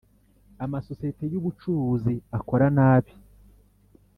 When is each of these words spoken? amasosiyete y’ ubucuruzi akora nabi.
amasosiyete 0.63 1.23
y’ 1.31 1.37
ubucuruzi 1.39 2.13
akora 2.37 2.65
nabi. 2.77 3.11